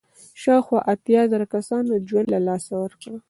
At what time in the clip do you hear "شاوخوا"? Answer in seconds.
0.41-0.79